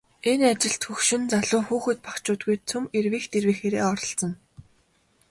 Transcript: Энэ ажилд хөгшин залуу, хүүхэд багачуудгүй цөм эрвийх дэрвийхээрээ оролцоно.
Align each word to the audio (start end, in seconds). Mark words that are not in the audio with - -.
Энэ 0.31 0.45
ажилд 0.53 0.81
хөгшин 0.87 1.21
залуу, 1.31 1.61
хүүхэд 1.67 1.97
багачуудгүй 2.05 2.57
цөм 2.69 2.83
эрвийх 2.97 3.25
дэрвийхээрээ 3.31 3.83
оролцоно. 3.91 4.35